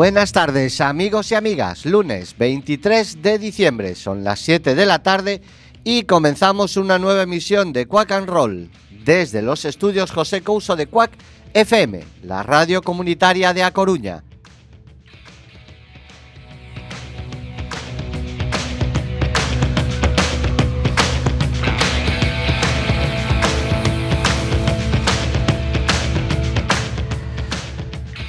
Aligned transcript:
Buenas 0.00 0.32
tardes 0.32 0.80
amigos 0.80 1.30
y 1.30 1.34
amigas, 1.34 1.84
lunes 1.84 2.34
23 2.38 3.20
de 3.20 3.38
diciembre, 3.38 3.94
son 3.94 4.24
las 4.24 4.40
7 4.40 4.74
de 4.74 4.86
la 4.86 5.02
tarde 5.02 5.42
y 5.84 6.04
comenzamos 6.04 6.78
una 6.78 6.98
nueva 6.98 7.24
emisión 7.24 7.74
de 7.74 7.84
Quack 7.84 8.12
and 8.12 8.26
Roll 8.26 8.70
desde 9.04 9.42
los 9.42 9.66
estudios 9.66 10.10
José 10.10 10.40
Couso 10.40 10.74
de 10.74 10.86
Quack 10.86 11.10
FM, 11.52 12.02
la 12.22 12.42
radio 12.42 12.80
comunitaria 12.80 13.52
de 13.52 13.62
A 13.62 13.72
Coruña. 13.72 14.24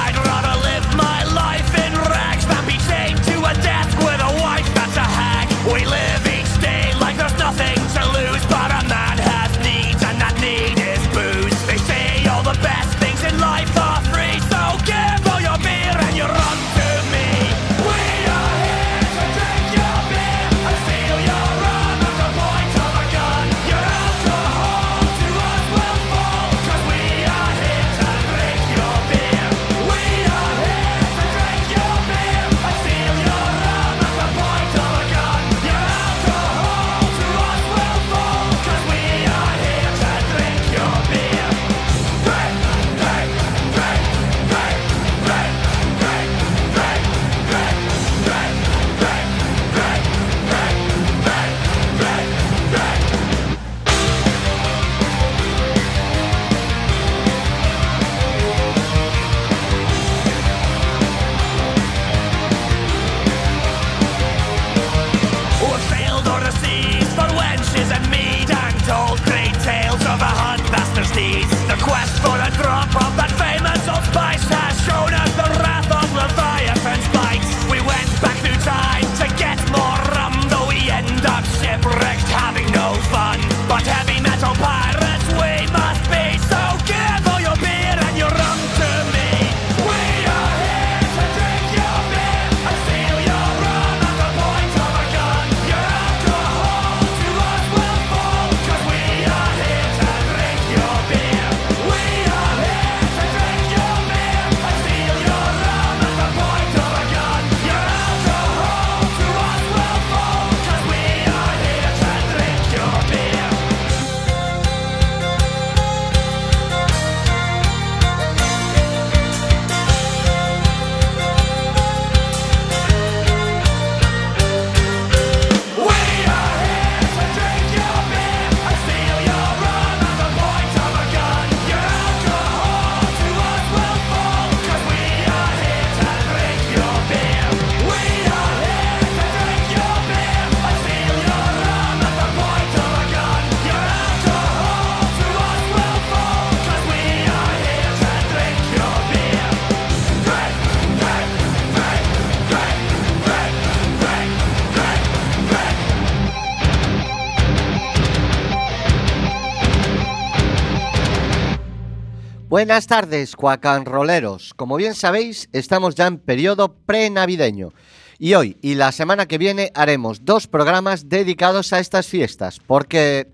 Buenas 162.53 162.85
tardes, 162.85 163.35
cuacanroleros. 163.35 164.53
Como 164.53 164.75
bien 164.75 164.93
sabéis, 164.93 165.49
estamos 165.53 165.95
ya 165.95 166.05
en 166.05 166.19
periodo 166.19 166.75
prenavideño. 166.85 167.73
Y 168.19 168.35
hoy 168.35 168.57
y 168.61 168.75
la 168.75 168.91
semana 168.91 169.25
que 169.25 169.39
viene 169.39 169.71
haremos 169.73 170.23
dos 170.23 170.45
programas 170.45 171.09
dedicados 171.09 171.73
a 171.73 171.79
estas 171.79 172.05
fiestas, 172.05 172.59
porque 172.59 173.27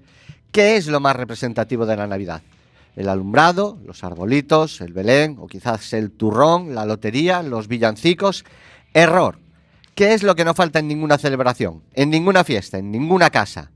¿qué 0.54 0.78
es 0.78 0.88
lo 0.88 1.02
más 1.02 1.18
representativo 1.18 1.86
de 1.86 1.98
la 1.98 2.08
Navidad? 2.08 2.44
El 2.96 3.10
alumbrado, 3.10 3.78
los 3.84 4.06
arbolitos, 4.06 4.80
el 4.80 4.94
Belén, 4.94 5.36
o 5.38 5.48
quizás 5.48 5.92
el 5.92 6.12
turrón, 6.12 6.74
la 6.74 6.86
lotería, 6.86 7.44
los 7.44 7.68
villancicos. 7.68 8.46
Error. 8.94 9.38
¿Qué 9.96 10.14
es 10.14 10.24
lo 10.24 10.34
que 10.34 10.46
no 10.46 10.54
falta 10.54 10.80
en 10.80 10.88
ninguna 10.88 11.18
celebración, 11.18 11.84
en 11.94 12.10
ninguna 12.10 12.46
fiesta, 12.46 12.78
en 12.78 12.90
ninguna 12.90 13.30
casa? 13.32 13.70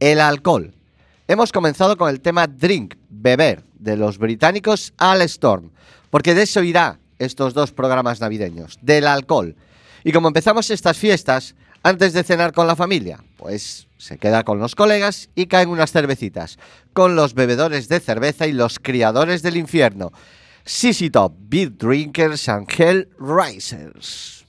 El 0.00 0.20
alcohol. 0.20 0.74
Hemos 1.28 1.52
comenzado 1.52 1.96
con 1.96 2.10
el 2.10 2.20
tema 2.20 2.48
Drink, 2.48 2.96
beber, 3.08 3.62
de 3.84 3.96
los 3.96 4.18
británicos 4.18 4.92
Al 4.98 5.22
Storm, 5.22 5.70
porque 6.10 6.34
de 6.34 6.42
eso 6.42 6.62
irá 6.62 6.98
estos 7.18 7.54
dos 7.54 7.70
programas 7.70 8.20
navideños, 8.20 8.78
del 8.82 9.06
alcohol. 9.06 9.54
Y 10.02 10.12
como 10.12 10.28
empezamos 10.28 10.70
estas 10.70 10.98
fiestas, 10.98 11.54
antes 11.82 12.12
de 12.12 12.24
cenar 12.24 12.52
con 12.52 12.66
la 12.66 12.76
familia, 12.76 13.22
pues 13.36 13.86
se 13.98 14.18
queda 14.18 14.42
con 14.42 14.58
los 14.58 14.74
colegas 14.74 15.28
y 15.34 15.46
caen 15.46 15.68
unas 15.68 15.92
cervecitas, 15.92 16.58
con 16.92 17.14
los 17.14 17.34
bebedores 17.34 17.88
de 17.88 18.00
cerveza 18.00 18.46
y 18.46 18.52
los 18.52 18.78
criadores 18.78 19.42
del 19.42 19.56
infierno. 19.56 20.12
Sissy 20.64 21.10
Top, 21.10 21.34
Beer 21.38 21.76
Drinkers 21.76 22.48
and 22.48 22.66
Hell 22.70 23.08
Risers. 23.18 24.46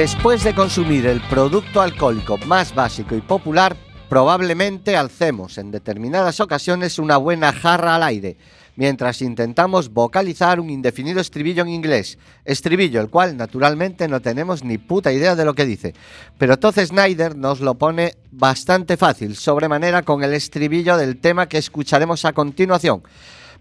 Después 0.00 0.42
de 0.44 0.54
consumir 0.54 1.04
el 1.04 1.20
producto 1.20 1.82
alcohólico 1.82 2.38
más 2.46 2.74
básico 2.74 3.14
y 3.14 3.20
popular, 3.20 3.76
probablemente 4.08 4.96
alcemos 4.96 5.58
en 5.58 5.70
determinadas 5.70 6.40
ocasiones 6.40 6.98
una 6.98 7.18
buena 7.18 7.52
jarra 7.52 7.96
al 7.96 8.04
aire, 8.04 8.38
mientras 8.76 9.20
intentamos 9.20 9.90
vocalizar 9.90 10.58
un 10.58 10.70
indefinido 10.70 11.20
estribillo 11.20 11.64
en 11.64 11.68
inglés, 11.68 12.16
estribillo 12.46 12.98
el 13.02 13.10
cual 13.10 13.36
naturalmente 13.36 14.08
no 14.08 14.20
tenemos 14.20 14.64
ni 14.64 14.78
puta 14.78 15.12
idea 15.12 15.36
de 15.36 15.44
lo 15.44 15.52
que 15.52 15.66
dice. 15.66 15.94
Pero 16.38 16.58
Todd 16.58 16.78
Snyder 16.78 17.36
nos 17.36 17.60
lo 17.60 17.74
pone 17.74 18.14
bastante 18.30 18.96
fácil, 18.96 19.36
sobremanera 19.36 20.00
con 20.00 20.24
el 20.24 20.32
estribillo 20.32 20.96
del 20.96 21.20
tema 21.20 21.46
que 21.46 21.58
escucharemos 21.58 22.24
a 22.24 22.32
continuación 22.32 23.02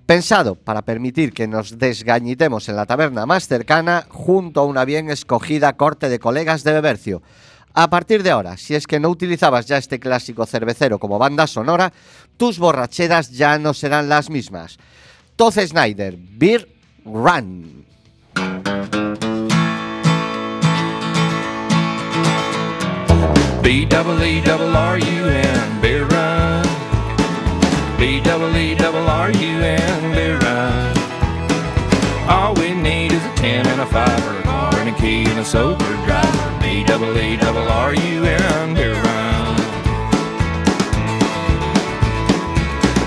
pensado 0.10 0.56
para 0.56 0.82
permitir 0.82 1.34
que 1.34 1.48
nos 1.48 1.78
desgañitemos 1.78 2.68
en 2.68 2.76
la 2.76 2.88
taberna 2.88 3.28
más 3.28 3.48
cercana 3.48 4.08
junto 4.10 4.60
a 4.60 4.66
una 4.66 4.84
bien 4.84 5.12
escogida 5.12 5.74
corte 5.74 6.10
de 6.10 6.18
colegas 6.18 6.64
de 6.64 6.74
Bebercio. 6.74 7.22
A 7.76 7.92
partir 7.92 8.24
de 8.24 8.32
ahora, 8.32 8.58
si 8.58 8.74
es 8.74 8.88
que 8.88 9.00
no 9.00 9.10
utilizabas 9.10 9.68
ya 9.68 9.78
este 9.78 10.00
clásico 10.00 10.48
cervecero 10.48 10.98
como 10.98 11.20
banda 11.20 11.46
sonora, 11.46 11.94
tus 12.38 12.58
borracheras 12.58 13.30
ya 13.30 13.60
no 13.60 13.76
serán 13.76 14.10
las 14.10 14.32
mismas. 14.32 14.80
Todd 15.36 15.60
Snyder, 15.60 16.18
beer 16.18 16.68
run. 17.06 17.86
B 28.00 28.22
double 28.22 28.56
E 28.56 28.76
double 28.76 29.06
R 29.08 29.30
U 29.30 29.60
run. 29.60 30.98
All 32.30 32.54
we 32.54 32.74
need 32.74 33.12
is 33.12 33.26
a 33.26 33.36
ten 33.36 33.68
and 33.68 33.82
a 33.82 33.86
five 33.86 34.26
or 34.28 34.40
a 34.40 34.44
car 34.44 34.76
and 34.76 34.90
a 34.90 34.98
key 34.98 35.26
and 35.26 35.40
a 35.40 35.44
sober 35.44 35.84
driver. 36.06 36.60
B 36.62 36.86
double 36.86 37.18
E 37.18 37.36
double 37.36 37.68
R 37.68 37.94
U 37.94 38.24
run. 38.24 38.78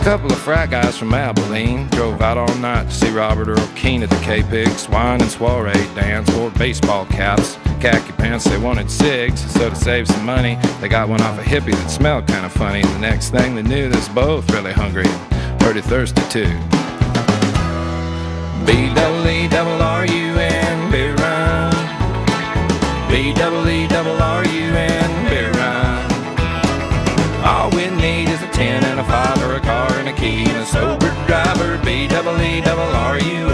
A 0.03 0.05
couple 0.05 0.33
of 0.33 0.39
frat 0.39 0.71
guys 0.71 0.99
from 0.99 1.15
Abilene 1.15 1.87
drove 1.89 2.21
out 2.21 2.37
all 2.37 2.55
night 2.57 2.89
to 2.89 2.91
see 2.91 3.11
Robert 3.11 3.47
Earl 3.47 3.69
Keen 3.77 4.03
at 4.03 4.11
the 4.11 4.17
K-Pig 4.17 4.69
wine 4.91 5.23
and 5.23 5.31
Soiree 5.31 5.73
dance, 5.95 6.29
wore 6.35 6.51
baseball 6.51 7.07
caps, 7.07 7.57
khaki 7.83 8.13
pants. 8.13 8.45
They 8.45 8.59
wanted 8.59 8.89
cigs, 8.89 9.41
so 9.41 9.69
to 9.69 9.75
save 9.75 10.07
some 10.07 10.25
money, 10.25 10.57
they 10.81 10.89
got 10.89 11.09
one 11.09 11.21
off 11.21 11.37
a 11.37 11.43
hippie 11.43 11.73
that 11.73 11.91
smelled 11.91 12.29
kind 12.29 12.47
of 12.47 12.53
funny. 12.53 12.81
The 12.81 12.99
next 13.01 13.31
thing 13.31 13.57
they 13.57 13.63
knew, 13.63 13.89
they 13.89 13.97
was 13.97 14.09
both 14.09 14.49
really 14.53 14.73
hungry 14.73 15.05
and 15.09 15.61
pretty 15.61 15.81
thirsty 15.81 16.23
too. 16.31 16.53
B 18.65 18.95
double 18.95 19.27
E 19.27 19.49
double 19.49 19.83
R 19.83 20.07
U 20.07 20.29
N 20.39 20.93
beer 20.93 21.17
run. 21.17 21.73
B 23.11 23.35
double 23.35 23.69
E 23.69 23.89
double 23.89 24.23
R 24.23 24.47
U 24.47 24.67
N 24.79 25.29
beer 25.29 25.51
run. 25.51 25.99
All 27.45 27.69
we 27.71 27.91
need 28.01 28.29
is 28.29 28.41
a 28.43 28.51
ten 28.53 28.85
and 28.85 29.01
a 29.01 29.05
five 29.05 29.43
or 29.43 29.57
a 29.57 29.61
car 29.61 29.91
and 29.99 30.09
a 30.09 30.13
key 30.13 30.45
and 30.47 30.59
a 30.59 30.67
sober 30.67 31.11
driver. 31.27 31.81
B 31.85 32.07
double 32.07 32.41
E 32.41 32.61
double 32.61 32.93
R 33.11 33.19
U 33.19 33.47
N 33.49 33.52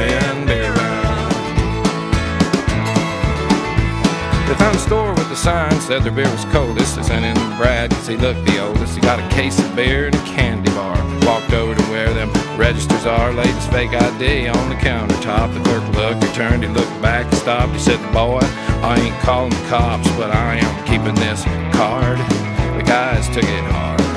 sign 5.38 5.80
said 5.80 6.02
their 6.02 6.12
beer 6.12 6.30
was 6.30 6.44
coldest. 6.46 6.96
They 6.96 7.02
sent 7.02 7.24
in 7.24 7.34
Brad 7.56 7.90
because 7.90 8.08
he 8.08 8.16
looked 8.16 8.44
the 8.44 8.60
oldest. 8.60 8.94
He 8.94 9.00
got 9.00 9.20
a 9.20 9.28
case 9.34 9.58
of 9.60 9.74
beer 9.76 10.06
and 10.06 10.14
a 10.14 10.24
candy 10.24 10.70
bar. 10.72 10.96
Walked 11.24 11.52
over 11.52 11.74
to 11.74 11.82
where 11.84 12.12
them 12.12 12.30
registers 12.58 13.06
are. 13.06 13.32
Laid 13.32 13.54
his 13.54 13.66
fake 13.68 13.92
ID 13.92 14.48
on 14.48 14.68
the 14.68 14.74
countertop. 14.74 15.54
The 15.54 15.60
clerk 15.60 15.86
looked, 15.94 16.24
he 16.24 16.32
turned, 16.32 16.64
he 16.64 16.68
looked 16.68 17.00
back, 17.00 17.26
he 17.30 17.36
stopped. 17.36 17.72
He 17.72 17.78
said, 17.78 18.00
Boy, 18.12 18.40
I 18.82 18.98
ain't 18.98 19.18
calling 19.20 19.50
the 19.50 19.68
cops, 19.68 20.08
but 20.16 20.30
I 20.30 20.56
am 20.56 20.86
keeping 20.86 21.14
this 21.14 21.44
card. 21.76 22.18
The 22.76 22.82
guys 22.84 23.28
took 23.28 23.44
it 23.44 23.64
hard. 23.72 24.07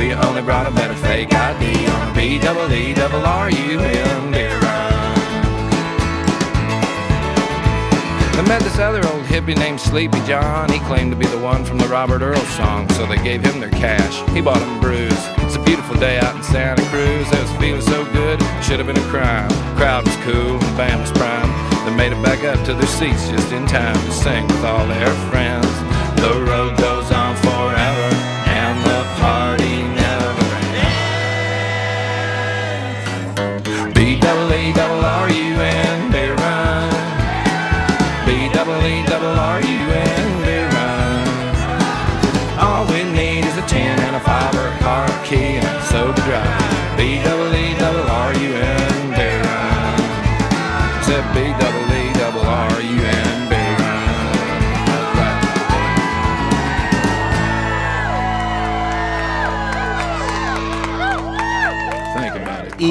We 0.00 0.14
only 0.14 0.40
brought 0.40 0.66
a 0.66 0.70
better 0.70 0.94
fake 0.94 1.34
ID 1.34 1.86
on 1.86 2.08
a 2.08 2.14
B 2.14 2.38
double 2.38 2.72
E 2.72 2.94
double 2.94 3.20
R 3.20 3.50
U 3.50 3.80
N 3.80 4.32
beer 4.32 4.58
run. 4.58 4.92
They 8.34 8.48
met 8.48 8.62
this 8.62 8.78
other 8.78 9.06
old 9.08 9.24
hippie 9.26 9.58
named 9.58 9.78
Sleepy 9.78 10.18
John. 10.24 10.72
He 10.72 10.78
claimed 10.80 11.12
to 11.12 11.18
be 11.18 11.26
the 11.26 11.38
one 11.38 11.66
from 11.66 11.76
the 11.76 11.86
Robert 11.86 12.22
Earl 12.22 12.44
song, 12.56 12.88
so 12.96 13.04
they 13.04 13.22
gave 13.22 13.44
him 13.44 13.60
their 13.60 13.70
cash. 13.70 14.16
He 14.30 14.40
bought 14.40 14.60
them 14.60 14.80
brews. 14.80 15.20
It's 15.44 15.56
a 15.56 15.62
beautiful 15.62 15.96
day 15.96 16.18
out 16.18 16.34
in 16.34 16.42
Santa 16.42 16.82
Cruz. 16.88 17.30
They 17.30 17.42
was 17.42 17.52
feeling 17.60 17.82
so 17.82 18.02
good, 18.14 18.40
should 18.64 18.80
have 18.80 18.86
been 18.86 18.96
a 18.96 19.10
crime. 19.10 19.50
Crowd 19.76 20.06
was 20.06 20.16
cool, 20.24 20.56
and 20.56 20.76
band 20.78 21.02
was 21.02 21.12
prime. 21.12 21.50
They 21.84 21.94
made 21.94 22.12
it 22.12 22.22
back 22.22 22.42
up 22.44 22.64
to 22.64 22.72
their 22.72 22.86
seats 22.86 23.28
just 23.28 23.52
in 23.52 23.66
time 23.66 24.00
to 24.06 24.12
sing 24.12 24.46
with 24.46 24.64
all 24.64 24.86
their 24.86 25.12
friends. 25.28 25.68
The 26.22 26.42
road 26.48 26.78
goes 26.78 27.10
on 27.12 27.19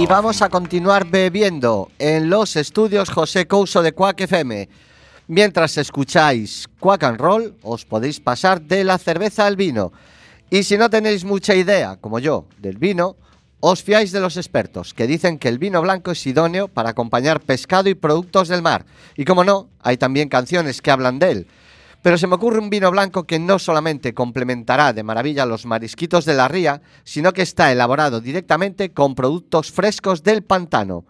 vamos 0.09 0.41
a 0.41 0.49
continuar 0.49 1.05
bebiendo 1.05 1.91
en 1.99 2.31
los 2.31 2.55
estudios 2.55 3.11
José 3.11 3.45
Couso 3.45 3.83
de 3.83 3.91
Quack 3.91 4.21
FM. 4.21 4.67
Mientras 5.27 5.77
escucháis 5.77 6.67
Quack 6.79 7.03
and 7.03 7.19
Roll, 7.19 7.55
os 7.61 7.85
podéis 7.85 8.19
pasar 8.19 8.59
de 8.59 8.83
la 8.83 8.97
cerveza 8.97 9.45
al 9.45 9.55
vino. 9.55 9.93
Y 10.49 10.63
si 10.63 10.77
no 10.79 10.89
tenéis 10.89 11.25
mucha 11.25 11.53
idea, 11.53 11.97
como 12.01 12.17
yo, 12.17 12.47
del 12.57 12.79
vino, 12.79 13.17
os 13.59 13.83
fiáis 13.83 14.11
de 14.11 14.19
los 14.19 14.35
expertos, 14.35 14.95
que 14.95 15.05
dicen 15.05 15.37
que 15.37 15.47
el 15.47 15.59
vino 15.59 15.79
blanco 15.79 16.09
es 16.09 16.25
idóneo 16.25 16.69
para 16.69 16.89
acompañar 16.89 17.39
pescado 17.39 17.87
y 17.87 17.93
productos 17.93 18.47
del 18.47 18.63
mar. 18.63 18.87
Y 19.15 19.25
como 19.25 19.43
no, 19.43 19.69
hay 19.79 19.97
también 19.97 20.27
canciones 20.27 20.81
que 20.81 20.89
hablan 20.89 21.19
de 21.19 21.31
él. 21.31 21.47
Pero 22.01 22.17
se 22.17 22.27
me 22.27 22.35
ocurre 22.35 22.59
un 22.59 22.69
vino 22.69 22.89
blanco 22.91 23.25
que 23.25 23.39
no 23.39 23.59
solamente 23.59 24.13
complementará 24.13 24.93
de 24.93 25.03
maravilla 25.03 25.45
los 25.45 25.65
marisquitos 25.65 26.23
de 26.25 26.33
la 26.33 26.47
ría, 26.47 26.81
sino 27.03 27.33
que 27.33 27.41
está 27.41 27.71
elaborado 27.71 28.21
directamente 28.21 28.93
con 28.93 29.15
productos 29.15 29.71
frescos 29.71 30.23
del 30.23 30.43
pantano. 30.43 31.05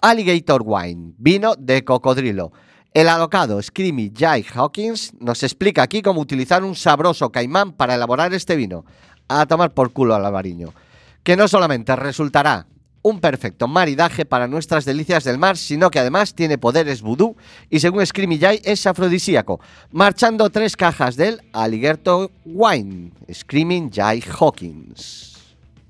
Alligator 0.00 0.62
Wine, 0.64 1.14
vino 1.18 1.54
de 1.56 1.84
cocodrilo. 1.84 2.52
El 2.92 3.08
alocado 3.08 3.62
Screamy 3.62 4.12
Jay 4.14 4.44
Hawkins 4.52 5.14
nos 5.20 5.44
explica 5.44 5.82
aquí 5.82 6.02
cómo 6.02 6.20
utilizar 6.20 6.64
un 6.64 6.74
sabroso 6.74 7.30
caimán 7.30 7.72
para 7.72 7.94
elaborar 7.94 8.34
este 8.34 8.56
vino. 8.56 8.84
A 9.28 9.46
tomar 9.46 9.72
por 9.72 9.92
culo 9.92 10.14
al 10.14 10.26
albariño. 10.26 10.74
Que 11.22 11.36
no 11.36 11.46
solamente 11.46 11.94
resultará 11.94 12.66
un 13.02 13.20
perfecto 13.20 13.68
maridaje 13.68 14.24
para 14.24 14.48
nuestras 14.48 14.84
delicias 14.84 15.24
del 15.24 15.38
mar, 15.38 15.56
sino 15.56 15.90
que 15.90 15.98
además 15.98 16.34
tiene 16.34 16.58
poderes 16.58 17.02
vudú 17.02 17.36
y 17.68 17.80
según 17.80 18.06
Screamy 18.06 18.38
Jay 18.38 18.60
es 18.64 18.86
afrodisíaco, 18.86 19.60
marchando 19.90 20.48
tres 20.50 20.76
cajas 20.76 21.16
del 21.16 21.42
Alligator 21.52 22.30
Wine, 22.44 23.10
Screaming 23.32 23.90
Jay 23.92 24.22
Hawkins. 24.38 25.32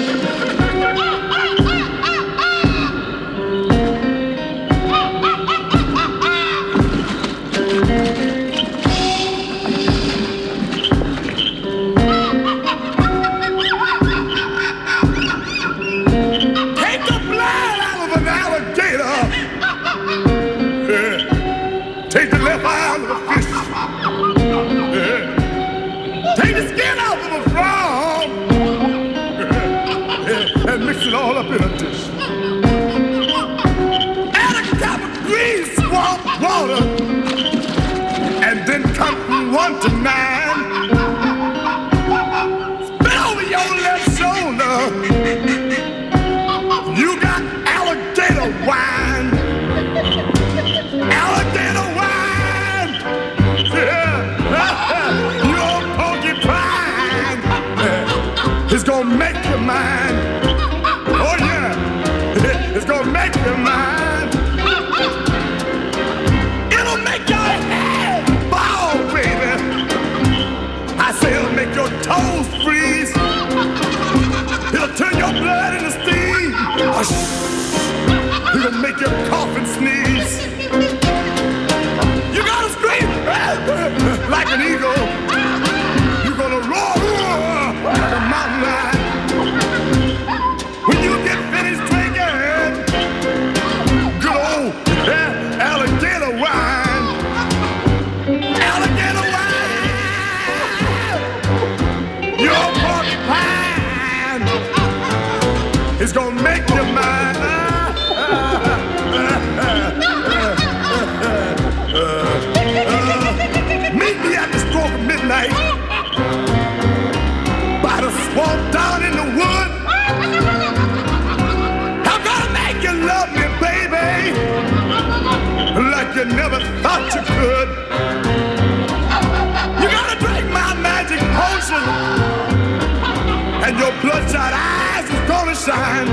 bloodshot 134.04 134.52
eyes 134.52 135.06
is 135.08 135.22
gonna 135.26 135.56
shine. 135.56 136.08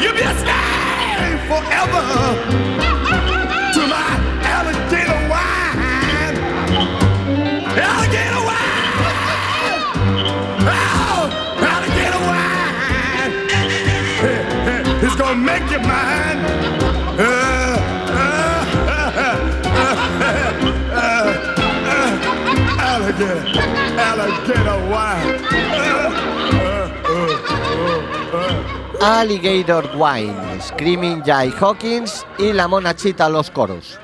You'll 0.00 0.14
be 0.14 0.22
a 0.22 0.34
slave 0.42 1.40
forever 1.50 2.04
to 3.74 3.80
my 3.92 4.10
alligator 4.54 5.20
wine. 5.32 6.36
Alligator 7.90 8.42
wine! 8.48 8.92
Oh, 10.70 11.24
alligator 11.72 12.22
wine! 12.30 13.34
It's 15.04 15.16
gonna 15.16 15.34
make 15.34 15.66
you 15.72 15.80
mine. 15.80 17.01
Alligator, 29.02 29.90
wine. 29.96 30.60
Screaming 30.60 31.22
Jay 31.22 31.52
Hawkins 31.60 32.24
y 32.38 32.52
la 32.52 32.68
monachita 32.68 33.26
a 33.26 33.28
los 33.28 33.50
coros. 33.50 33.98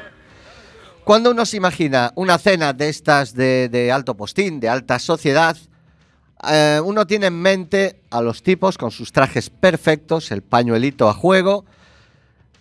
Cuando 1.04 1.30
uno 1.30 1.46
se 1.46 1.56
imagina 1.56 2.12
una 2.16 2.36
cena 2.38 2.72
de 2.72 2.88
estas 2.88 3.34
de, 3.34 3.68
de 3.68 3.92
alto 3.92 4.16
postín, 4.16 4.60
de 4.60 4.68
alta 4.68 4.98
sociedad, 4.98 5.56
eh, 6.48 6.80
uno 6.84 7.06
tiene 7.06 7.26
en 7.26 7.40
mente 7.40 8.00
a 8.10 8.20
los 8.20 8.42
tipos 8.42 8.76
con 8.76 8.90
sus 8.90 9.12
trajes 9.12 9.50
perfectos, 9.50 10.30
el 10.30 10.42
pañuelito 10.42 11.08
a 11.08 11.14
juego, 11.14 11.64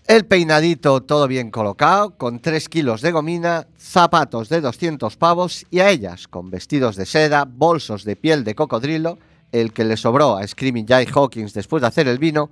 el 0.08 0.26
peinadito 0.26 1.02
todo 1.02 1.28
bien 1.28 1.52
colocado, 1.52 2.18
con 2.18 2.40
3 2.40 2.70
kilos 2.70 3.02
de 3.02 3.12
gomina, 3.12 3.68
zapatos 3.78 4.48
de 4.48 4.62
200 4.62 5.18
pavos 5.18 5.66
y 5.70 5.82
a 5.82 5.90
ellas 5.90 6.30
con 6.30 6.50
vestidos 6.50 6.96
de 6.96 7.06
seda, 7.06 7.44
bolsos 7.44 8.06
de 8.06 8.16
piel 8.16 8.46
de 8.46 8.56
cocodrilo, 8.56 9.20
el 9.52 9.74
que 9.74 9.84
le 9.84 9.98
sobró 9.98 10.38
a 10.38 10.48
Screaming 10.48 10.88
Jay 10.88 11.06
Hawkins 11.14 11.54
después 11.54 11.82
de 11.82 11.88
hacer 11.88 12.08
el 12.08 12.20
vino, 12.20 12.52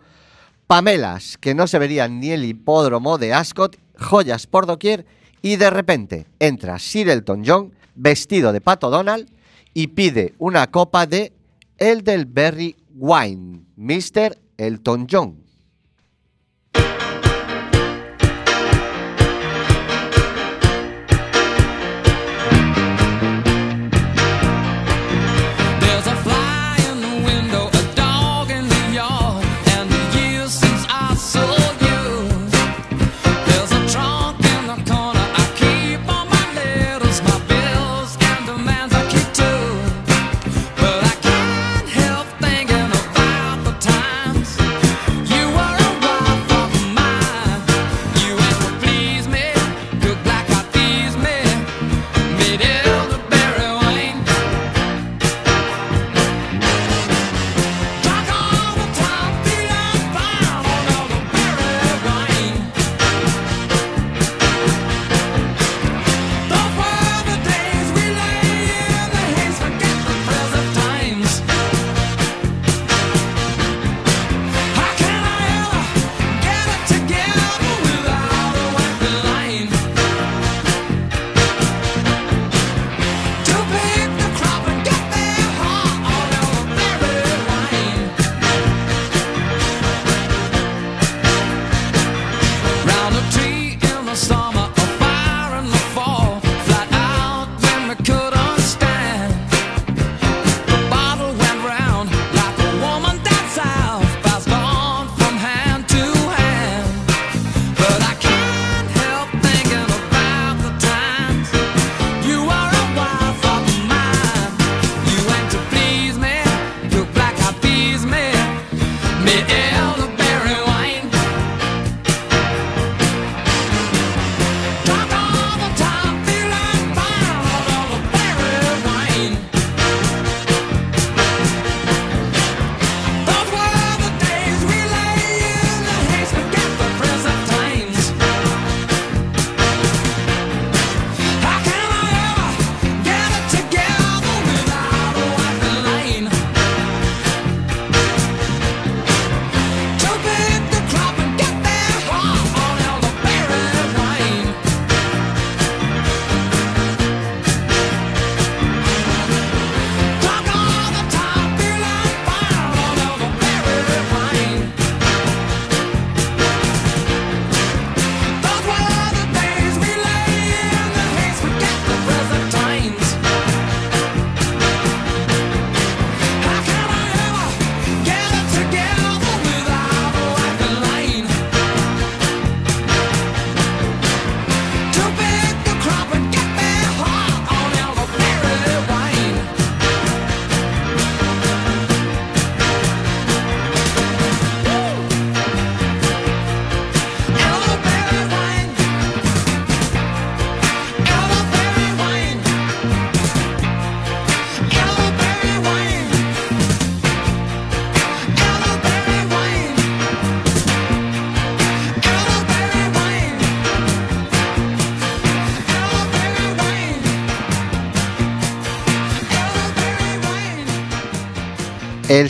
pamelas 0.68 1.38
que 1.38 1.56
no 1.56 1.66
se 1.68 1.80
verían 1.80 2.20
ni 2.20 2.32
el 2.32 2.44
hipódromo 2.44 3.18
de 3.18 3.34
Ascot, 3.34 3.80
joyas 3.98 4.48
por 4.48 4.66
doquier 4.66 5.06
y 5.42 5.56
de 5.56 5.70
repente 5.70 6.28
entra 6.40 6.78
Sir 6.78 7.08
Elton 7.10 7.44
John 7.46 7.74
vestido 7.96 8.52
de 8.52 8.60
Pato 8.60 8.90
Donald 8.90 9.30
y 9.74 9.88
pide 9.88 10.34
una 10.40 10.70
copa 10.72 11.06
de 11.06 11.32
Elderberry 11.78 12.76
Wine, 12.96 13.62
Mr. 13.78 14.38
Elton 14.58 15.08
John. 15.10 15.45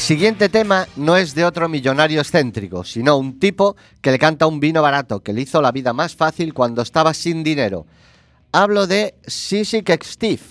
Siguiente 0.05 0.49
tema 0.49 0.87
no 0.97 1.17
es 1.17 1.33
de 1.33 1.43
otro 1.43 1.67
millonario 1.67 2.21
excéntrico, 2.21 2.83
sino 2.83 3.17
un 3.17 3.39
tipo 3.39 3.75
que 4.01 4.11
le 4.11 4.19
canta 4.19 4.45
un 4.45 4.59
vino 4.59 4.83
barato 4.83 5.23
que 5.23 5.33
le 5.33 5.41
hizo 5.41 5.63
la 5.63 5.71
vida 5.71 5.93
más 5.93 6.15
fácil 6.15 6.53
cuando 6.53 6.83
estaba 6.83 7.11
sin 7.15 7.43
dinero. 7.43 7.87
Hablo 8.51 8.85
de 8.85 9.15
Sissy 9.25 9.83
Steve, 10.03 10.43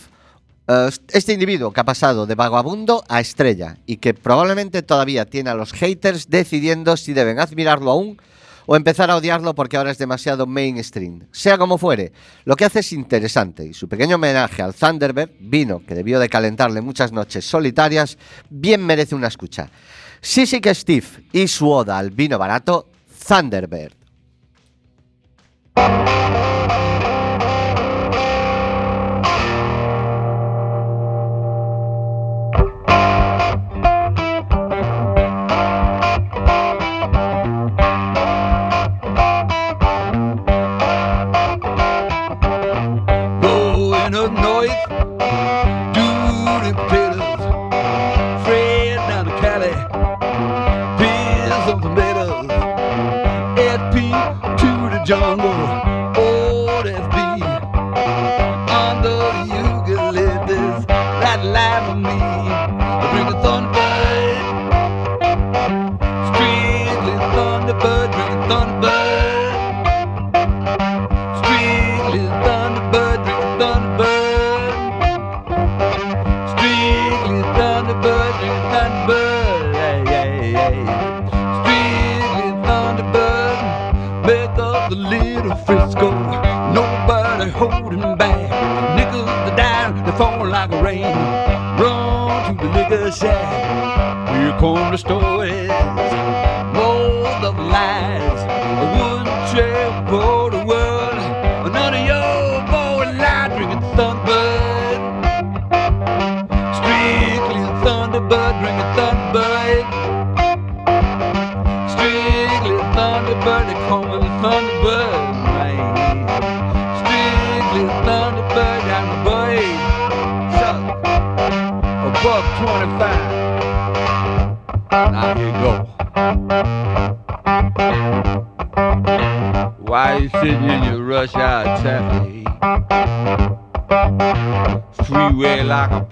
eh, 0.67 0.91
este 1.13 1.35
individuo 1.35 1.73
que 1.73 1.81
ha 1.81 1.85
pasado 1.85 2.27
de 2.27 2.35
vagabundo 2.35 3.05
a 3.09 3.21
estrella 3.21 3.77
y 3.87 3.99
que 3.99 4.13
probablemente 4.13 4.83
todavía 4.83 5.25
tiene 5.25 5.51
a 5.51 5.55
los 5.55 5.73
haters 5.73 6.29
decidiendo 6.29 6.97
si 6.97 7.13
deben 7.13 7.39
admirarlo 7.39 7.93
aún 7.93 8.21
o 8.67 8.77
empezar 8.77 9.11
a 9.11 9.17
odiarlo 9.17 9.55
porque 9.55 9.77
ahora 9.77 9.91
es 9.91 9.99
demasiado 9.99 10.47
mainstream. 10.47 11.27
Sea 11.33 11.59
como 11.59 11.79
fuere, 11.79 12.13
lo 12.45 12.57
que 12.57 12.65
hace 12.65 12.81
es 12.81 12.93
interesante 12.93 13.65
y 13.65 13.75
su 13.75 13.89
pequeño 13.89 14.17
homenaje 14.17 14.63
al 14.63 14.75
Thunderbird, 14.75 15.31
vino 15.41 15.83
que 15.87 15.95
debió 15.95 16.19
de 16.19 16.29
calentarle 16.29 16.81
muchas 16.81 17.13
noches 17.13 17.45
solitarias, 17.45 18.19
bien 18.51 18.85
merece 18.85 19.15
una 19.15 19.29
escucha. 19.29 19.69
Sissy 20.21 20.61
Steve 20.73 21.07
y 21.33 21.49
su 21.49 21.71
oda 21.71 21.99
al 21.99 22.11
vino 22.11 22.39
barato, 22.39 22.91
Thunderbird. 23.27 23.95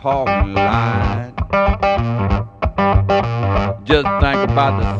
Parking 0.02 0.54
lot. 0.54 1.30
Just 3.84 4.04
think 4.20 4.50
about 4.50 4.80
the 4.80 4.98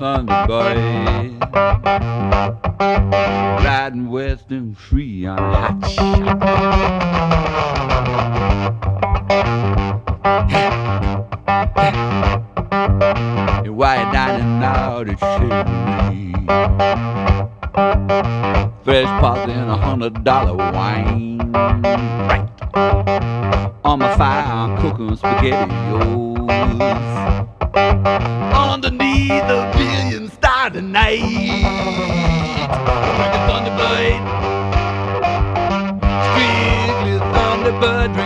radios 25.53 26.49
underneath 28.55 29.47
the 29.49 29.71
billion 29.77 30.29
star 30.31 30.71
tonight. 30.71 31.21
Thunderbird, 33.47 34.21
squiggly 36.29 37.17
thunderbird. 37.35 38.22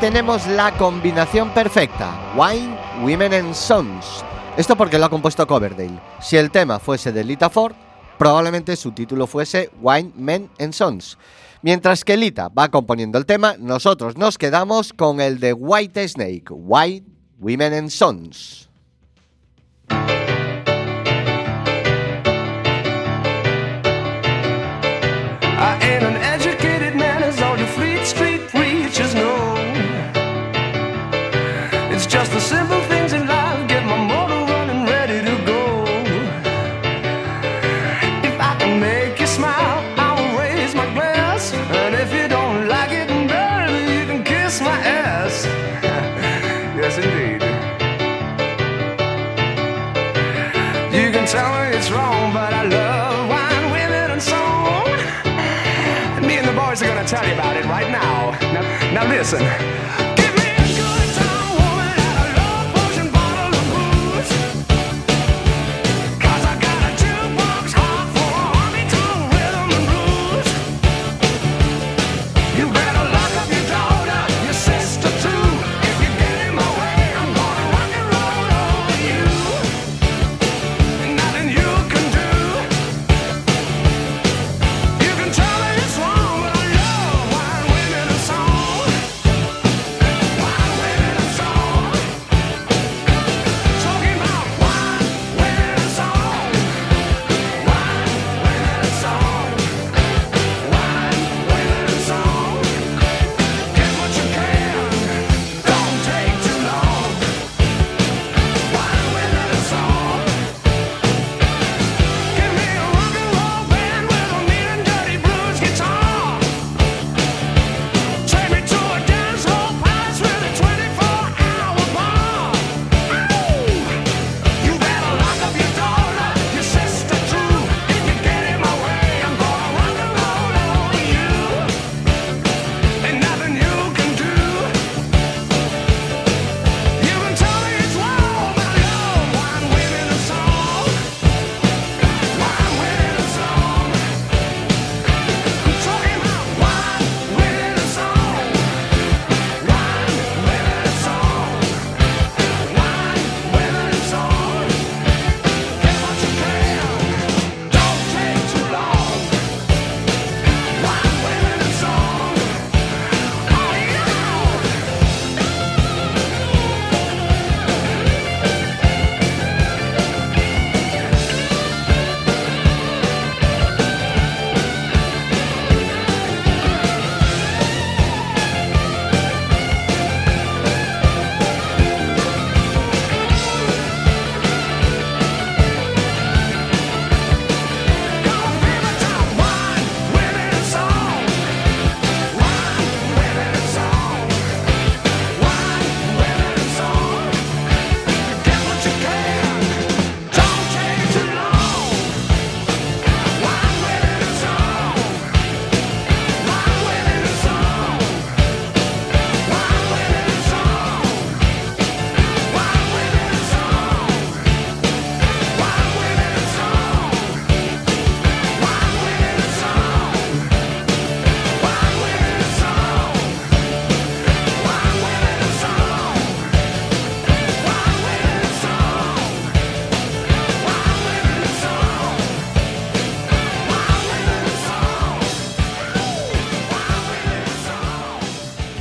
Tenemos 0.00 0.46
la 0.46 0.76
combinación 0.76 1.50
perfecta, 1.50 2.12
Wine, 2.36 2.76
Women 3.02 3.32
and 3.32 3.54
Sons. 3.54 4.24
Esto 4.56 4.76
porque 4.76 4.98
lo 4.98 5.06
ha 5.06 5.10
compuesto 5.10 5.46
Coverdale. 5.46 5.98
Si 6.20 6.36
el 6.36 6.50
tema 6.50 6.78
fuese 6.78 7.12
de 7.12 7.24
Lita 7.24 7.48
Ford, 7.48 7.74
probablemente 8.18 8.76
su 8.76 8.92
título 8.92 9.26
fuese 9.26 9.70
Wine, 9.80 10.12
Men 10.16 10.50
and 10.58 10.72
Sons. 10.72 11.16
Mientras 11.62 12.04
que 12.04 12.16
Lita 12.16 12.48
va 12.48 12.68
componiendo 12.68 13.18
el 13.18 13.26
tema, 13.26 13.56
nosotros 13.58 14.16
nos 14.16 14.38
quedamos 14.38 14.92
con 14.92 15.20
el 15.20 15.40
de 15.40 15.52
White 15.52 16.08
Snake, 16.08 16.46
White, 16.50 17.06
Women 17.38 17.72
and 17.72 17.90
Sons. 17.90 18.68
Now, 58.96 59.06
listen. 59.10 59.85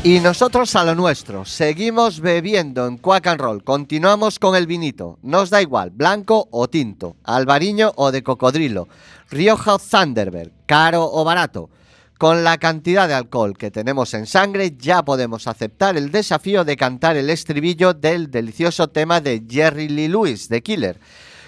Y 0.05 0.19
nosotros 0.19 0.75
a 0.75 0.83
lo 0.83 0.93
nuestro, 0.93 1.45
seguimos 1.45 2.19
bebiendo 2.19 2.85
en 2.85 2.97
Quack 2.97 3.25
and 3.25 3.41
Roll, 3.41 3.63
continuamos 3.63 4.37
con 4.37 4.55
el 4.55 4.67
vinito, 4.67 5.17
nos 5.23 5.49
da 5.49 5.63
igual, 5.63 5.89
blanco 5.89 6.47
o 6.51 6.67
tinto, 6.69 7.15
albariño 7.23 7.91
o 7.95 8.11
de 8.11 8.21
cocodrilo, 8.21 8.87
Rioja 9.31 9.73
o 9.73 9.79
Thunderbird, 9.79 10.51
caro 10.67 11.09
o 11.11 11.23
barato. 11.23 11.71
Con 12.19 12.43
la 12.43 12.59
cantidad 12.59 13.07
de 13.07 13.15
alcohol 13.15 13.57
que 13.57 13.71
tenemos 13.71 14.13
en 14.13 14.27
sangre 14.27 14.75
ya 14.77 15.03
podemos 15.03 15.47
aceptar 15.47 15.97
el 15.97 16.11
desafío 16.11 16.63
de 16.63 16.77
cantar 16.77 17.17
el 17.17 17.31
estribillo 17.31 17.95
del 17.95 18.29
delicioso 18.29 18.89
tema 18.89 19.21
de 19.21 19.43
Jerry 19.49 19.89
Lee 19.89 20.07
Lewis, 20.07 20.47
de 20.49 20.61
Killer. 20.61 20.99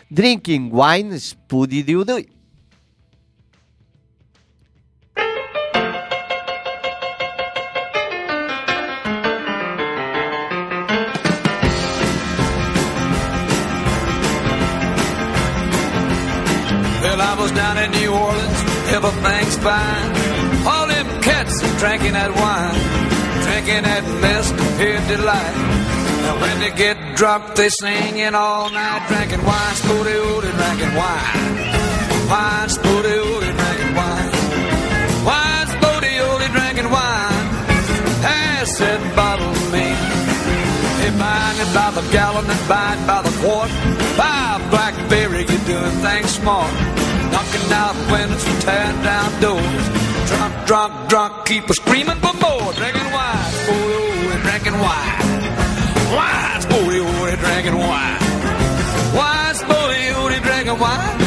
Drinking 0.10 0.72
wine, 0.74 1.16
doo 1.48 2.18
everything's 18.98 19.58
fine. 19.58 20.10
All 20.66 20.88
them 20.88 21.08
cats 21.22 21.56
drinking 21.78 22.14
that 22.14 22.32
wine, 22.34 22.82
drinking 23.46 23.84
that 23.86 24.04
mess 24.24 24.50
here 24.82 25.02
delight. 25.06 25.56
Now 26.26 26.42
when 26.42 26.56
they 26.60 26.74
get 26.74 26.98
drunk, 27.16 27.56
they 27.56 27.70
singing 27.70 28.34
all 28.34 28.70
night, 28.72 29.06
drinking 29.08 29.44
wine, 29.46 29.76
spooty 29.82 30.16
ooty, 30.18 30.50
drinking 30.60 30.94
wine. 30.98 31.38
Wine, 32.32 32.70
spooty 32.78 33.14
ooty, 33.22 33.50
drinking 33.62 33.94
wine. 34.00 34.32
Wine, 35.30 35.68
spooty 35.78 36.14
ooty, 36.26 36.48
drinking 36.58 36.90
wine. 36.90 37.46
Pass 38.26 38.80
that 38.80 39.02
bottle 39.16 39.54
to 39.54 39.66
me. 39.76 39.88
Hey, 41.00 41.14
buying 41.22 41.58
it 41.62 41.70
by 41.78 41.90
the 41.94 42.04
gallon 42.10 42.50
and 42.50 42.64
buying 42.68 43.02
by 43.06 43.22
the 43.22 43.34
quart. 43.46 43.70
Buy 44.18 44.58
a 44.58 44.70
blackberry, 44.74 45.46
you're 45.46 45.66
doing 45.70 45.96
things 46.02 46.32
smart. 46.42 46.74
Knocking 47.48 47.72
out 47.72 47.96
windows 48.12 48.46
and 48.46 48.62
tearing 48.62 49.02
down 49.04 49.42
doors. 49.42 49.90
Drunk, 50.28 50.66
drunk, 50.68 51.10
drunk, 51.10 51.46
keep 51.46 51.70
a 51.70 51.74
screaming 51.74 52.18
for 52.18 52.34
more. 52.34 52.74
Drinking 52.74 53.10
wine, 53.14 53.52
spooty 53.64 53.96
ooty, 54.04 54.34
oh, 54.34 54.42
drinking 54.44 54.80
wine. 54.80 55.20
Wine, 56.14 56.62
spooty 56.62 57.00
ooty, 57.00 57.32
oh, 57.32 57.36
drinking 57.40 57.78
wine. 57.78 58.20
Wine, 59.16 59.56
spooty 59.56 60.12
ooty, 60.12 60.40
oh, 60.40 60.44
drinking 60.44 60.80
wine. 60.80 61.27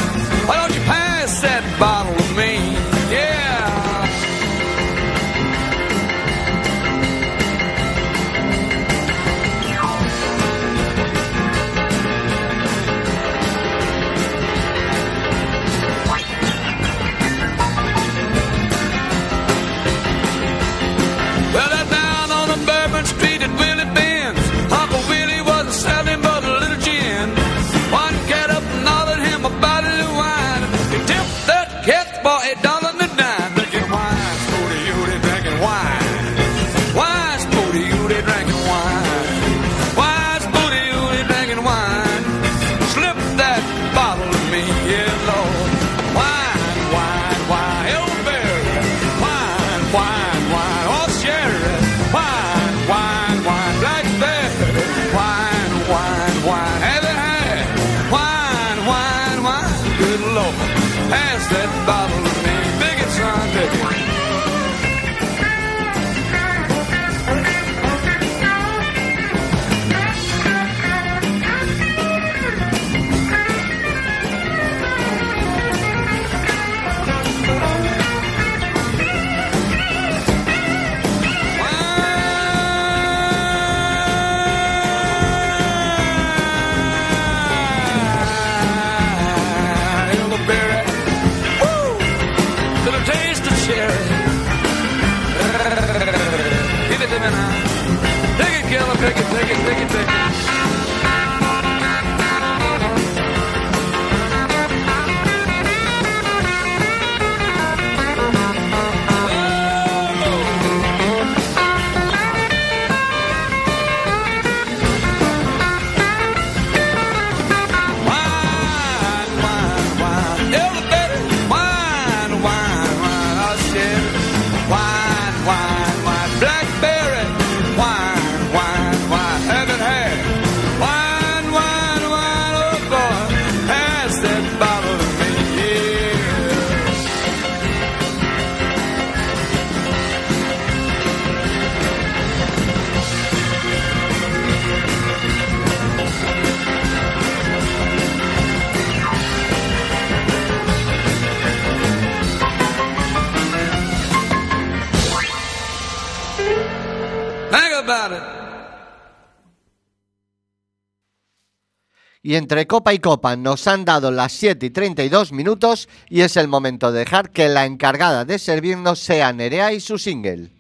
Y 162.22 162.34
entre 162.34 162.66
copa 162.66 162.92
y 162.92 162.98
copa 162.98 163.34
nos 163.34 163.66
han 163.66 163.86
dado 163.86 164.10
las 164.10 164.32
7 164.32 164.66
y 164.66 164.70
32 164.70 165.32
minutos 165.32 165.88
y 166.10 166.20
es 166.20 166.36
el 166.36 166.48
momento 166.48 166.92
de 166.92 166.98
dejar 166.98 167.30
que 167.30 167.48
la 167.48 167.64
encargada 167.64 168.26
de 168.26 168.38
servirnos 168.38 168.98
sea 168.98 169.32
Nerea 169.32 169.72
y 169.72 169.80
su 169.80 169.96
single. 169.96 170.50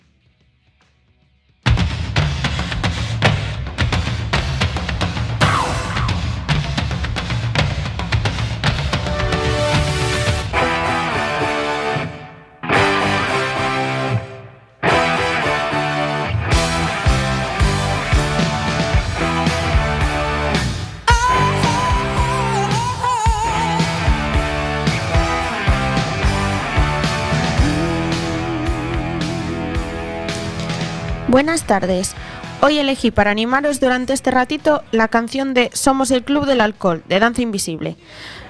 Buenas 31.30 31.62
tardes. 31.62 32.16
Hoy 32.60 32.80
elegí 32.80 33.12
para 33.12 33.30
animaros 33.30 33.78
durante 33.78 34.12
este 34.12 34.32
ratito 34.32 34.82
la 34.90 35.06
canción 35.06 35.54
de 35.54 35.70
Somos 35.72 36.10
el 36.10 36.24
Club 36.24 36.44
del 36.44 36.60
Alcohol, 36.60 37.04
de 37.06 37.20
Danza 37.20 37.40
Invisible. 37.40 37.96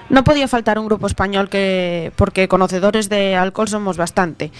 No 0.09 0.23
podía 0.23 0.47
faltar 0.47 0.79
un 0.79 0.87
grupo 0.87 1.05
español 1.05 1.47
que, 1.47 2.11
porque 2.15 2.47
conocedores 2.47 3.07
de 3.07 3.35
alcohol 3.35 3.67
somos 3.67 3.97
bastante. 3.97 4.51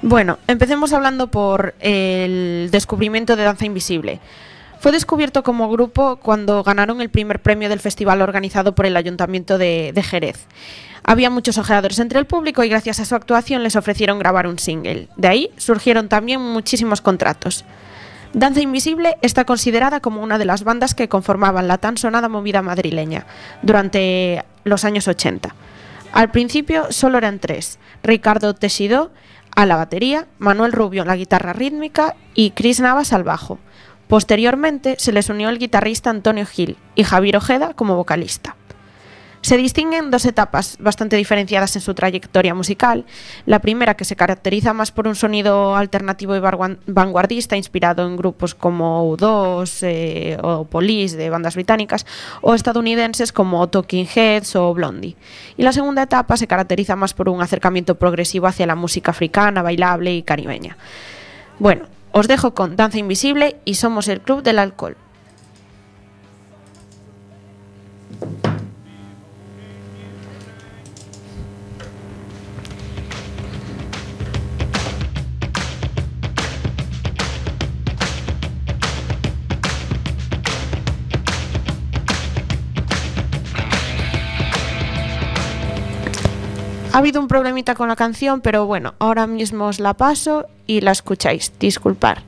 Bueno, 0.00 0.38
empecemos 0.46 0.94
hablando 0.94 1.26
por 1.26 1.74
el 1.80 2.70
descubrimiento 2.72 3.36
de 3.36 3.44
Danza 3.44 3.66
Invisible. 3.66 4.20
Fue 4.80 4.90
descubierto 4.90 5.42
como 5.42 5.68
grupo 5.68 6.16
cuando 6.16 6.62
ganaron 6.62 7.02
el 7.02 7.10
primer 7.10 7.42
premio 7.42 7.68
del 7.68 7.80
festival 7.80 8.22
organizado 8.22 8.74
por 8.74 8.86
el 8.86 8.96
Ayuntamiento 8.96 9.58
de, 9.58 9.92
de 9.94 10.02
Jerez. 10.02 10.46
Había 11.06 11.28
muchos 11.28 11.58
ojeadores 11.58 11.98
entre 11.98 12.18
el 12.18 12.24
público 12.24 12.64
y 12.64 12.70
gracias 12.70 12.98
a 12.98 13.04
su 13.04 13.14
actuación 13.14 13.62
les 13.62 13.76
ofrecieron 13.76 14.18
grabar 14.18 14.46
un 14.46 14.58
single. 14.58 15.08
De 15.16 15.28
ahí 15.28 15.50
surgieron 15.58 16.08
también 16.08 16.40
muchísimos 16.40 17.02
contratos. 17.02 17.64
Danza 18.32 18.62
Invisible 18.62 19.16
está 19.20 19.44
considerada 19.44 20.00
como 20.00 20.22
una 20.22 20.38
de 20.38 20.46
las 20.46 20.64
bandas 20.64 20.94
que 20.94 21.08
conformaban 21.08 21.68
la 21.68 21.78
tan 21.78 21.98
sonada 21.98 22.28
movida 22.28 22.62
madrileña 22.62 23.26
durante 23.62 24.44
los 24.64 24.84
años 24.84 25.06
80. 25.06 25.54
Al 26.12 26.30
principio 26.30 26.90
solo 26.90 27.18
eran 27.18 27.38
tres, 27.38 27.78
Ricardo 28.02 28.54
Teixidó 28.54 29.12
a 29.54 29.66
la 29.66 29.76
batería, 29.76 30.26
Manuel 30.38 30.72
Rubio 30.72 31.02
a 31.02 31.06
la 31.06 31.16
guitarra 31.16 31.52
rítmica 31.52 32.16
y 32.34 32.50
Chris 32.52 32.80
Navas 32.80 33.12
al 33.12 33.24
bajo. 33.24 33.58
Posteriormente 34.08 34.96
se 34.98 35.12
les 35.12 35.28
unió 35.28 35.48
el 35.48 35.58
guitarrista 35.58 36.10
Antonio 36.10 36.46
Gil 36.46 36.76
y 36.94 37.04
Javier 37.04 37.36
Ojeda 37.36 37.74
como 37.74 37.94
vocalista. 37.94 38.56
Se 39.44 39.58
distinguen 39.58 40.10
dos 40.10 40.24
etapas 40.24 40.78
bastante 40.80 41.16
diferenciadas 41.16 41.76
en 41.76 41.82
su 41.82 41.92
trayectoria 41.92 42.54
musical. 42.54 43.04
La 43.44 43.58
primera, 43.58 43.92
que 43.94 44.06
se 44.06 44.16
caracteriza 44.16 44.72
más 44.72 44.90
por 44.90 45.06
un 45.06 45.14
sonido 45.14 45.76
alternativo 45.76 46.34
y 46.34 46.40
vanguardista, 46.86 47.54
inspirado 47.54 48.06
en 48.06 48.16
grupos 48.16 48.54
como 48.54 49.06
U2 49.14 49.80
eh, 49.82 50.38
o 50.42 50.64
Police 50.64 51.18
de 51.18 51.28
bandas 51.28 51.56
británicas, 51.56 52.06
o 52.40 52.54
estadounidenses 52.54 53.32
como 53.32 53.68
Talking 53.68 54.06
Heads 54.06 54.56
o 54.56 54.72
Blondie. 54.72 55.14
Y 55.58 55.62
la 55.62 55.74
segunda 55.74 56.04
etapa 56.04 56.38
se 56.38 56.46
caracteriza 56.46 56.96
más 56.96 57.12
por 57.12 57.28
un 57.28 57.42
acercamiento 57.42 57.96
progresivo 57.96 58.46
hacia 58.46 58.66
la 58.66 58.76
música 58.76 59.10
africana, 59.10 59.60
bailable 59.60 60.14
y 60.14 60.22
caribeña. 60.22 60.78
Bueno, 61.58 61.84
os 62.12 62.28
dejo 62.28 62.54
con 62.54 62.76
Danza 62.76 62.96
Invisible 62.96 63.58
y 63.66 63.74
somos 63.74 64.08
el 64.08 64.22
Club 64.22 64.42
del 64.42 64.58
Alcohol. 64.58 64.96
Ha 86.94 86.98
habido 86.98 87.20
un 87.20 87.26
problemita 87.26 87.74
con 87.74 87.88
la 87.88 87.96
canción, 87.96 88.40
pero 88.40 88.66
bueno, 88.66 88.94
ahora 89.00 89.26
mismo 89.26 89.66
os 89.66 89.80
la 89.80 89.94
paso 89.94 90.46
y 90.68 90.80
la 90.80 90.92
escucháis. 90.92 91.52
Disculpar. 91.58 92.22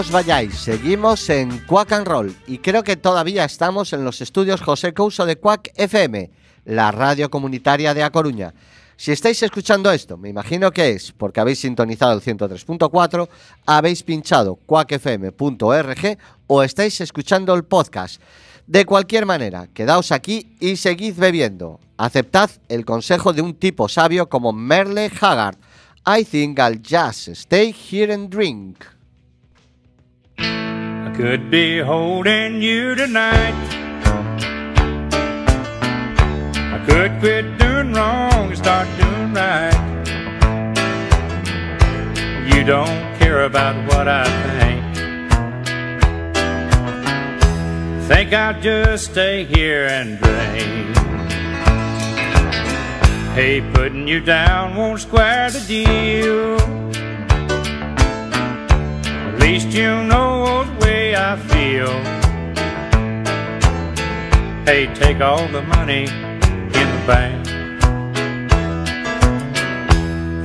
Os 0.00 0.10
vayáis, 0.10 0.54
seguimos 0.54 1.28
en 1.28 1.58
Quack 1.66 1.92
and 1.92 2.06
Roll 2.06 2.34
y 2.46 2.56
creo 2.58 2.82
que 2.82 2.96
todavía 2.96 3.44
estamos 3.44 3.92
en 3.92 4.02
los 4.02 4.22
estudios 4.22 4.62
José 4.62 4.94
Couso 4.94 5.26
de 5.26 5.36
Quack 5.36 5.72
FM, 5.74 6.30
la 6.64 6.90
radio 6.90 7.30
comunitaria 7.30 7.92
de 7.92 8.02
A 8.02 8.08
Coruña. 8.08 8.54
Si 8.96 9.12
estáis 9.12 9.42
escuchando 9.42 9.92
esto, 9.92 10.16
me 10.16 10.30
imagino 10.30 10.70
que 10.70 10.92
es 10.92 11.12
porque 11.12 11.40
habéis 11.40 11.58
sintonizado 11.58 12.14
el 12.14 12.22
103.4, 12.22 13.28
habéis 13.66 14.02
pinchado 14.02 14.56
quackfm.org 14.64 16.18
o 16.46 16.62
estáis 16.62 16.98
escuchando 17.02 17.54
el 17.54 17.64
podcast. 17.64 18.22
De 18.66 18.86
cualquier 18.86 19.26
manera, 19.26 19.66
quedaos 19.66 20.12
aquí 20.12 20.56
y 20.60 20.76
seguid 20.76 21.16
bebiendo. 21.16 21.78
Aceptad 21.98 22.48
el 22.70 22.86
consejo 22.86 23.34
de 23.34 23.42
un 23.42 23.52
tipo 23.52 23.86
sabio 23.86 24.30
como 24.30 24.54
Merle 24.54 25.10
Haggard. 25.20 25.58
I 26.06 26.24
think 26.24 26.58
I'll 26.58 26.80
just 26.82 27.28
stay 27.28 27.74
here 27.74 28.14
and 28.14 28.30
drink. 28.30 28.78
I 31.10 31.12
could 31.16 31.50
be 31.50 31.80
holding 31.80 32.62
you 32.62 32.94
tonight. 32.94 33.54
I 36.54 36.78
could 36.86 37.18
quit 37.18 37.58
doing 37.58 37.92
wrong 37.92 38.50
and 38.50 38.56
start 38.56 38.86
doing 38.96 39.34
right. 39.34 39.74
You 42.46 42.62
don't 42.62 43.18
care 43.18 43.42
about 43.42 43.74
what 43.88 44.06
I 44.06 44.24
think. 44.60 44.84
Think 48.06 48.32
I'll 48.32 48.60
just 48.60 49.10
stay 49.10 49.44
here 49.44 49.86
and 49.86 50.16
drink. 50.16 50.96
Hey, 53.34 53.60
putting 53.74 54.06
you 54.06 54.20
down 54.20 54.76
won't 54.76 55.00
square 55.00 55.50
the 55.50 55.60
deal. 55.66 56.99
Least 59.52 59.72
you 59.72 60.04
know 60.04 60.62
the 60.62 60.86
way 60.86 61.16
I 61.16 61.34
feel. 61.50 61.90
Hey, 64.64 64.86
take 64.94 65.20
all 65.20 65.48
the 65.48 65.62
money 65.62 66.04
in 66.04 66.86
the 66.94 67.02
bank. 67.04 67.46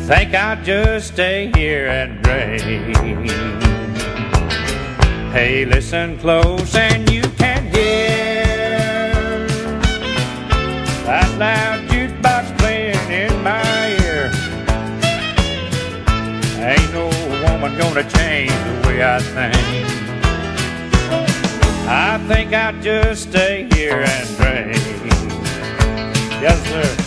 Think 0.08 0.34
I'll 0.34 0.60
just 0.64 1.14
stay 1.14 1.52
here 1.54 1.88
and 1.88 2.20
drink. 2.24 3.30
Hey, 5.32 5.66
listen 5.66 6.18
close 6.18 6.74
and 6.74 7.08
you 7.08 7.22
can 7.38 7.72
hear 7.72 8.06
ain't 17.64 17.78
gonna 17.78 18.04
change 18.10 18.52
the 18.52 18.88
way 18.88 19.04
I 19.04 19.20
think. 19.20 19.56
I 21.88 22.18
think 22.28 22.54
I'll 22.54 22.82
just 22.82 23.30
stay 23.30 23.68
here 23.74 24.02
and 24.02 24.38
drink. 24.38 24.78
Yes, 26.42 26.62
sir. 26.68 27.05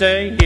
Stay 0.00 0.39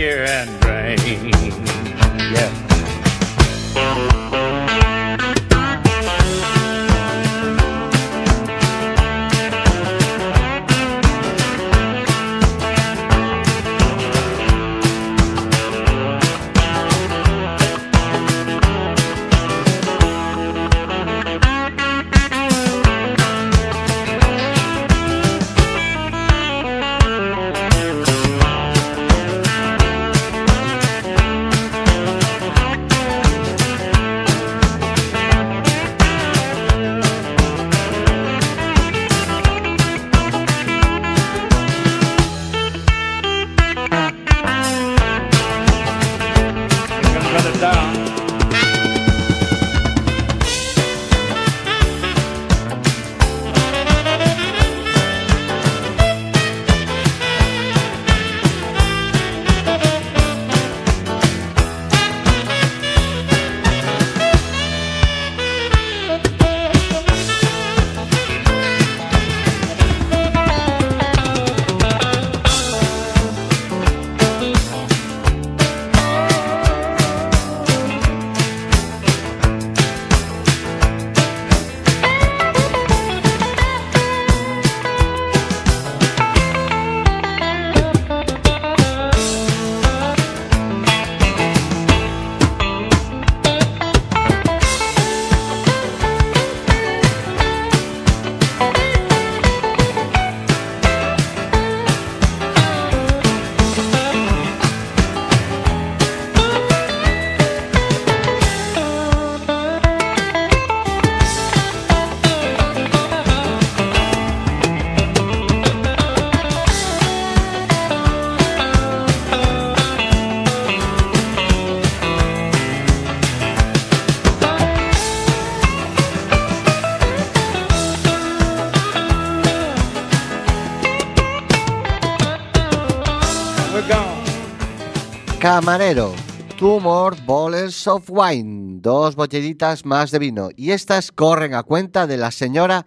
Camarero, 135.55 136.13
two 136.59 136.81
more 136.81 137.15
bottles 137.25 137.87
of 137.87 138.11
wine, 138.11 138.81
dos 138.81 139.15
botellitas 139.15 139.85
más 139.85 140.11
de 140.11 140.19
vino. 140.19 140.49
Y 140.57 140.73
estas 140.73 141.13
corren 141.13 141.55
a 141.55 141.63
cuenta 141.63 142.09
de 142.09 142.17
la 142.17 142.33
señora 142.33 142.87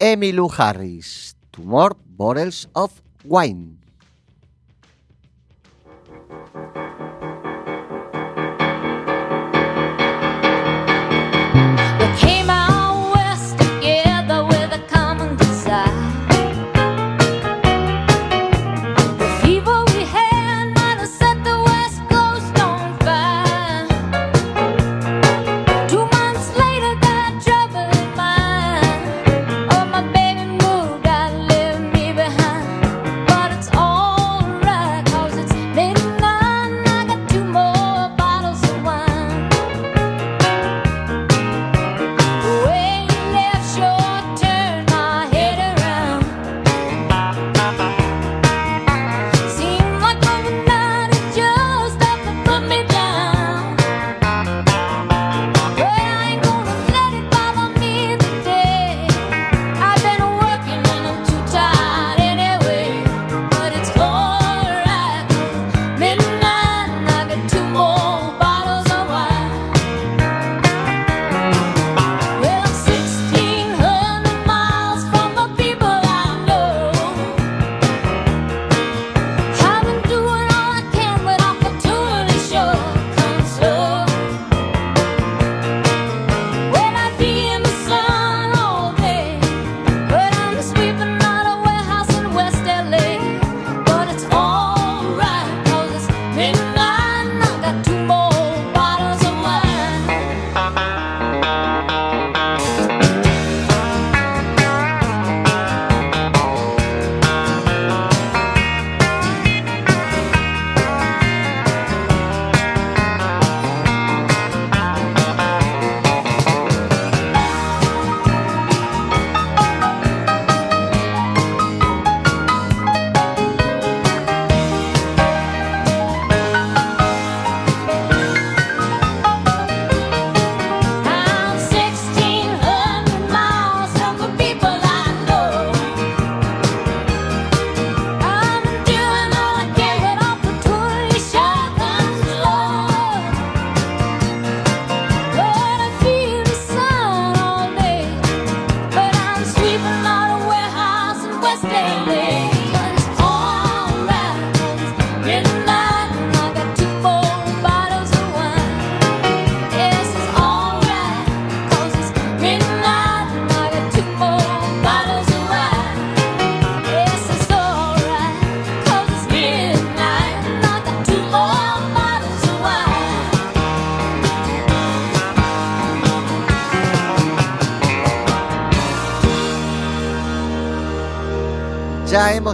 Emmylou 0.00 0.50
Harris. 0.50 1.36
Two 1.52 1.62
more 1.62 1.94
bottles 2.04 2.68
of 2.72 2.90
wine. 3.22 3.77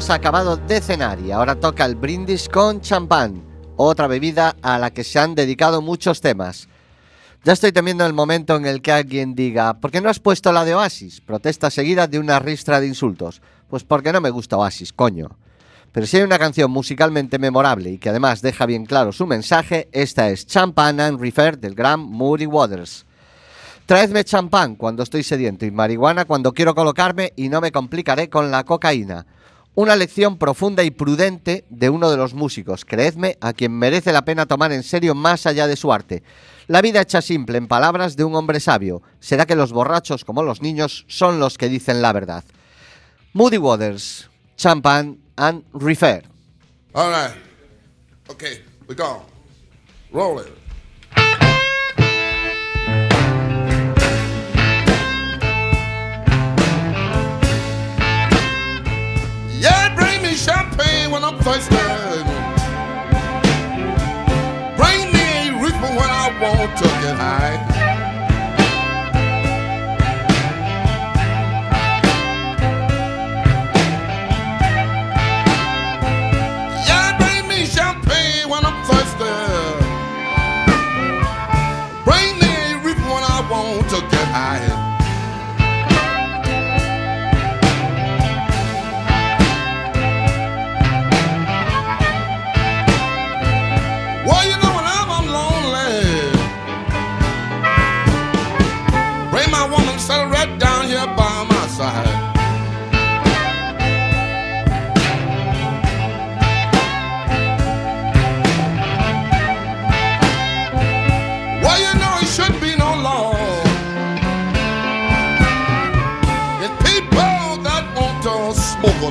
Hemos 0.05 0.11
acabado 0.11 0.59
de 0.59 0.83
cenar 0.83 1.19
y 1.21 1.33
ahora 1.33 1.55
toca 1.55 1.87
el 1.87 1.95
brindis 1.95 2.51
con 2.51 2.83
champán, 2.83 3.43
otra 3.79 4.07
bebida 4.07 4.55
a 4.61 4.79
la 4.79 4.91
que 4.91 5.03
se 5.03 5.19
han 5.19 5.35
dedicado 5.35 5.81
muchos 5.81 6.21
temas. 6.21 6.69
Ya 7.43 7.55
estoy 7.55 7.73
temiendo 7.73 8.05
el 8.05 8.13
momento 8.13 8.55
en 8.57 8.67
el 8.67 8.83
que 8.83 8.93
alguien 8.93 9.35
diga, 9.35 9.81
¿por 9.81 9.91
qué 9.91 10.03
no 10.03 10.11
has 10.11 10.21
puesto 10.21 10.53
la 10.53 10.67
de 10.67 10.75
Oasis? 10.75 11.23
Protesta 11.23 11.71
seguida 11.71 12.07
de 12.07 12.19
una 12.19 12.39
ristra 12.39 12.81
de 12.81 12.87
insultos. 12.87 13.41
Pues 13.71 13.83
porque 13.83 14.13
no 14.13 14.21
me 14.21 14.29
gusta 14.29 14.59
Oasis, 14.59 14.93
coño. 14.93 15.39
Pero 15.91 16.07
si 16.07 16.19
hay 16.19 16.23
una 16.25 16.39
canción 16.39 16.71
musicalmente 16.71 17.39
memorable 17.39 17.93
y 17.93 17.97
que 17.97 18.11
además 18.11 18.43
deja 18.43 18.67
bien 18.67 18.85
claro 18.85 19.11
su 19.11 19.27
mensaje, 19.27 19.89
esta 19.91 20.29
es 20.29 20.47
Champagne 20.47 21.03
and 21.03 21.19
Refer 21.19 21.59
del 21.59 21.75
gran 21.75 22.01
Moody 22.01 22.45
Waters. 22.45 23.07
Traedme 23.87 24.23
champán 24.25 24.77
cuando 24.77 25.03
estoy 25.03 25.23
sediento 25.23 25.65
y 25.65 25.71
marihuana 25.71 26.27
cuando 26.27 26.53
quiero 26.53 26.75
colocarme 26.75 27.33
y 27.37 27.49
no 27.49 27.63
me 27.63 27.73
complicaré 27.73 28.29
con 28.29 28.51
la 28.51 28.65
cocaína. 28.65 29.25
Una 29.77 29.97
lección 29.97 30.39
profunda 30.39 30.85
y 30.85 30.93
prudente 30.93 31.64
de 31.68 31.91
uno 31.91 32.09
de 32.09 32.16
los 32.16 32.33
músicos, 32.33 32.85
creedme, 32.85 33.37
a 33.41 33.53
quien 33.53 33.72
merece 33.72 34.12
la 34.12 34.25
pena 34.25 34.47
tomar 34.47 34.70
en 34.70 34.85
serio 34.85 35.16
más 35.16 35.47
allá 35.47 35.66
de 35.66 35.75
su 35.75 35.93
arte. 35.93 36.22
La 36.68 36.81
vida 36.81 37.01
hecha 37.01 37.20
simple, 37.20 37.59
en 37.59 37.66
palabras 37.66 38.14
de 38.14 38.22
un 38.22 38.37
hombre 38.37 38.61
sabio. 38.61 39.03
Será 39.18 39.47
que 39.47 39.57
los 39.57 39.72
borrachos, 39.72 40.25
como 40.25 40.45
los 40.45 40.62
niños, 40.62 41.05
son 41.09 41.41
los 41.41 41.59
que 41.59 41.68
dicen 41.68 42.03
la 42.03 42.12
verdad. 42.12 42.45
Moody 43.33 43.59
Waters, 43.59 44.31
Champagne 44.57 45.18
and 45.35 45.64
Refer. 45.72 46.22
All 46.95 47.11
right. 47.11 47.35
Okay, 48.31 48.62
we 48.87 48.95
go. 48.95 49.22
Roll 50.12 50.39
it. 50.39 50.64
I'm 61.27 61.39
thirsty. 61.39 61.75
Bring 64.77 65.11
me 65.11 65.49
a 65.49 65.62
reefer 65.62 65.91
when 65.97 66.11
I 66.11 66.39
want 66.43 66.77
to 66.77 66.85
get 66.85 67.16
high. 67.16 67.74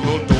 smoke 0.00 0.33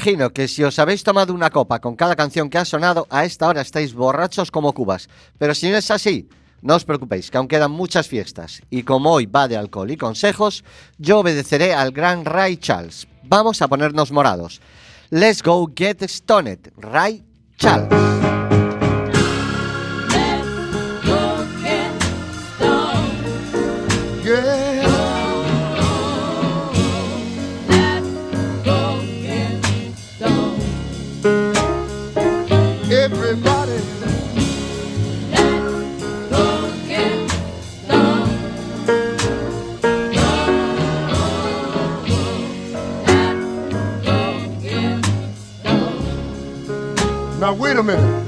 imagino 0.00 0.32
que 0.32 0.48
si 0.48 0.64
os 0.64 0.78
habéis 0.78 1.04
tomado 1.04 1.34
una 1.34 1.50
copa 1.50 1.78
con 1.78 1.94
cada 1.94 2.16
canción 2.16 2.48
que 2.48 2.56
ha 2.56 2.64
sonado, 2.64 3.06
a 3.10 3.26
esta 3.26 3.46
hora 3.46 3.60
estáis 3.60 3.92
borrachos 3.92 4.50
como 4.50 4.72
cubas. 4.72 5.10
Pero 5.36 5.54
si 5.54 5.68
no 5.68 5.76
es 5.76 5.90
así, 5.90 6.26
no 6.62 6.74
os 6.74 6.86
preocupéis, 6.86 7.30
que 7.30 7.36
aún 7.36 7.48
quedan 7.48 7.70
muchas 7.70 8.08
fiestas. 8.08 8.62
Y 8.70 8.82
como 8.82 9.12
hoy 9.12 9.26
va 9.26 9.46
de 9.46 9.58
alcohol 9.58 9.90
y 9.90 9.98
consejos, 9.98 10.64
yo 10.96 11.18
obedeceré 11.18 11.74
al 11.74 11.92
gran 11.92 12.24
Ray 12.24 12.56
Charles. 12.56 13.06
Vamos 13.24 13.60
a 13.60 13.68
ponernos 13.68 14.10
morados. 14.10 14.62
Let's 15.10 15.42
go 15.42 15.70
get 15.76 16.02
stoned, 16.08 16.72
Ray 16.78 17.22
Charles. 17.58 18.29
Now 47.50 47.56
wait 47.56 47.76
a 47.76 47.82
minute. 47.82 48.26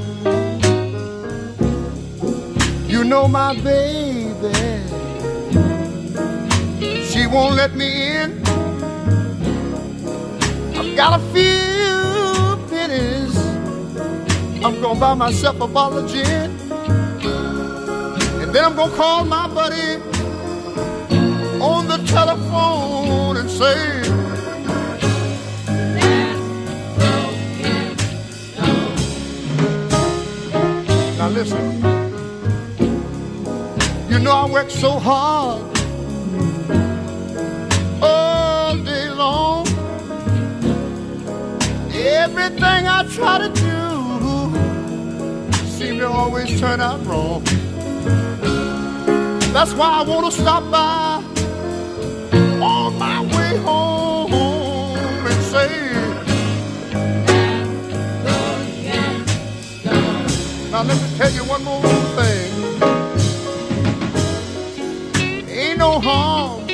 You 2.89 3.05
know 3.05 3.29
my 3.29 3.55
baby. 3.55 4.53
She 7.07 7.29
won't 7.29 7.55
let 7.55 7.77
me 7.77 8.16
in. 8.16 8.43
I've 10.75 10.97
got 10.97 11.20
a 11.20 11.23
few 11.33 12.66
pennies. 12.68 13.37
I'm 14.64 14.81
gonna 14.83 14.99
buy 14.99 15.14
myself 15.14 15.61
a 15.61 15.68
bottle 15.68 15.99
of 15.99 16.11
gin. 16.11 16.51
And 18.43 18.53
then 18.53 18.64
I'm 18.64 18.75
gonna 18.75 18.97
call 18.97 19.25
my 19.25 19.47
buddy 19.47 20.03
on 21.61 21.87
the 21.87 21.99
telephone 22.09 23.37
and 23.37 23.49
say, 23.49 24.03
Now 31.23 31.29
listen. 31.29 31.64
You 34.11 34.18
know 34.18 34.33
I 34.33 34.51
work 34.51 34.70
so 34.70 34.99
hard 34.99 35.62
all 38.03 38.77
day 38.79 39.09
long. 39.09 39.68
Everything 41.95 42.89
I 42.89 43.07
try 43.09 43.39
to 43.39 43.51
do 43.66 43.79
seem 45.68 46.01
to 46.01 46.09
always 46.09 46.59
turn 46.59 46.81
out 46.81 47.07
wrong. 47.07 47.45
That's 49.55 49.75
why 49.75 50.01
I 50.01 50.03
want 50.03 50.27
to 50.27 50.33
stop 50.33 50.68
by 50.73 51.11
tell 61.23 61.35
you 61.35 61.45
one 61.45 61.62
more 61.62 61.81
thing. 62.18 62.51
Ain't 65.49 65.79
no 65.79 66.01
harm 66.01 66.66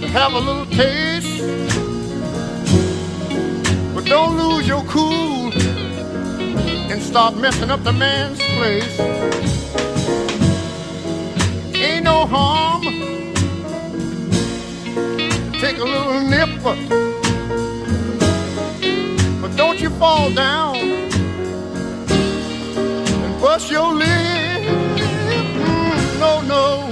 to 0.00 0.08
have 0.08 0.32
a 0.32 0.38
little 0.38 0.64
taste, 0.66 1.42
but 3.94 4.06
don't 4.06 4.38
lose 4.38 4.66
your 4.66 4.82
cool 4.84 5.52
and 6.90 7.02
start 7.02 7.36
messing 7.36 7.70
up 7.70 7.84
the 7.84 7.92
man's 7.92 8.40
place. 8.56 8.98
Ain't 11.74 12.04
no 12.04 12.24
harm 12.24 12.82
to 15.52 15.58
take 15.60 15.76
a 15.76 15.84
little 15.84 16.20
nip, 16.32 16.48
but 19.42 19.54
don't 19.56 19.78
you 19.78 19.90
fall 19.90 20.30
down 20.32 20.71
your 23.60 23.92
lip. 23.92 24.08
Mm, 24.96 26.18
no, 26.18 26.40
no. 26.40 26.88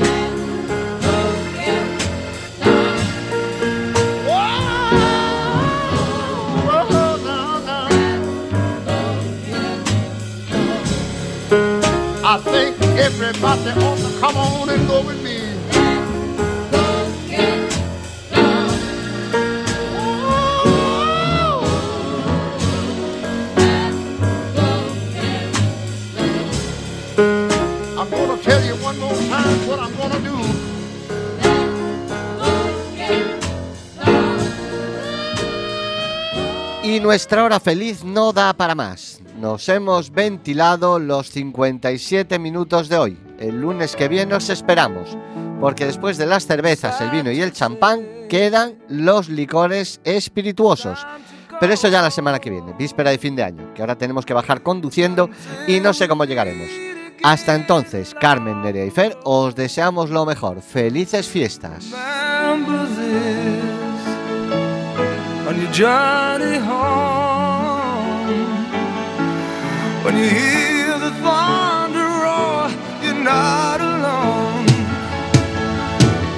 I 12.22 12.38
think 12.38 12.76
everybody 12.98 13.70
ought 13.70 13.96
to 13.96 14.20
come 14.20 14.36
on 14.36 14.68
and 14.68 14.86
go 14.86 15.02
with 15.02 15.22
me. 15.24 15.29
Nuestra 37.00 37.44
hora 37.44 37.58
feliz 37.60 38.04
no 38.04 38.30
da 38.34 38.52
para 38.52 38.74
más. 38.74 39.20
Nos 39.40 39.70
hemos 39.70 40.10
ventilado 40.10 40.98
los 40.98 41.30
57 41.30 42.38
minutos 42.38 42.90
de 42.90 42.98
hoy. 42.98 43.18
El 43.38 43.58
lunes 43.58 43.96
que 43.96 44.06
viene 44.06 44.34
os 44.34 44.50
esperamos, 44.50 45.16
porque 45.60 45.86
después 45.86 46.18
de 46.18 46.26
las 46.26 46.46
cervezas, 46.46 47.00
el 47.00 47.10
vino 47.10 47.30
y 47.30 47.40
el 47.40 47.52
champán 47.52 48.02
quedan 48.28 48.74
los 48.88 49.30
licores 49.30 50.02
espirituosos. 50.04 51.06
Pero 51.58 51.72
eso 51.72 51.88
ya 51.88 52.02
la 52.02 52.10
semana 52.10 52.38
que 52.38 52.50
viene, 52.50 52.74
víspera 52.74 53.10
de 53.10 53.18
fin 53.18 53.34
de 53.34 53.44
año, 53.44 53.72
que 53.72 53.80
ahora 53.80 53.96
tenemos 53.96 54.26
que 54.26 54.34
bajar 54.34 54.62
conduciendo 54.62 55.30
y 55.66 55.80
no 55.80 55.94
sé 55.94 56.06
cómo 56.06 56.26
llegaremos. 56.26 56.68
Hasta 57.22 57.54
entonces, 57.54 58.14
Carmen, 58.14 58.60
Nerea 58.60 58.84
y 58.84 58.90
Fer, 58.90 59.16
os 59.24 59.54
deseamos 59.54 60.10
lo 60.10 60.26
mejor. 60.26 60.60
Felices 60.60 61.26
fiestas. 61.26 61.94
journey 65.72 66.58
home. 66.58 68.28
When 70.04 70.16
you 70.16 70.28
hear 70.28 70.98
the 70.98 71.12
thunder 71.22 72.08
roar, 72.24 72.70
you're 73.02 73.22
not 73.22 73.80
alone. 73.80 74.66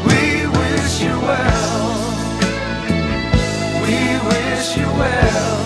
We 0.07 0.47
wish 0.59 1.01
you 1.01 1.19
well. 1.29 1.93
We 3.87 3.97
wish 4.29 4.77
you 4.77 4.87
well. 5.01 5.62